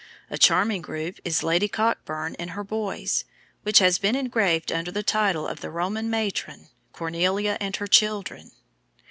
[0.31, 3.23] A charming group is Lady Cockburn and her Boys,
[3.61, 8.49] which has been engraved under the title of the Roman matron Cornelia and her Children.